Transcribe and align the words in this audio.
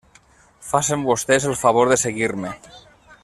Facen 0.69 1.03
vostès 1.09 1.45
el 1.51 1.55
favor 1.61 1.93
de 1.93 1.99
seguir-me. 2.05 2.57